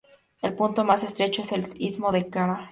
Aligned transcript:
Su 0.41 0.55
punto 0.55 0.83
más 0.83 1.03
estrecho 1.03 1.43
es 1.43 1.51
el 1.51 1.63
istmo 1.77 2.11
de 2.11 2.27
Kra. 2.27 2.69